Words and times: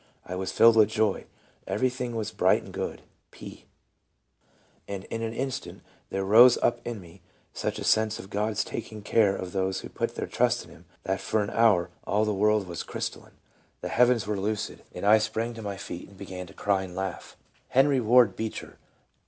I 0.25 0.33
was 0.33 0.51
filled 0.51 0.77
with 0.77 0.89
joy; 0.89 1.25
everything 1.67 2.15
was 2.15 2.31
bright 2.31 2.63
and 2.63 2.73
good."— 2.73 3.03
P." 3.39 3.65
And 4.87 5.03
in 5.11 5.21
an 5.21 5.35
instant 5.35 5.83
there 6.09 6.25
rose 6.25 6.57
up 6.57 6.79
in 6.83 6.99
me 6.99 7.21
such 7.53 7.77
a 7.77 7.83
sense 7.83 8.17
of 8.17 8.31
God's 8.31 8.63
taking 8.63 9.03
care 9.03 9.35
of 9.35 9.51
those 9.51 9.81
who 9.81 9.89
put 9.89 10.15
their 10.15 10.25
trust 10.25 10.65
in 10.65 10.71
him 10.71 10.85
that 11.03 11.21
for 11.21 11.43
an 11.43 11.51
hour 11.51 11.91
all 12.03 12.25
the 12.25 12.33
world 12.33 12.65
was 12.67 12.81
crystalline, 12.81 13.37
the 13.81 13.89
heavens 13.89 14.25
were 14.25 14.39
lucid, 14.39 14.81
and 14.91 15.05
I 15.05 15.19
352 15.19 15.21
leixba: 15.21 15.25
sprang 15.29 15.53
to 15.53 15.61
my 15.61 15.77
feet 15.77 16.07
and 16.09 16.17
began 16.17 16.47
to 16.47 16.53
cry 16.55 16.81
and 16.81 16.95
laugh...."— 16.95 17.37
Henry 17.77 17.99
Ward 17.99 18.35
Beecher. 18.35 18.79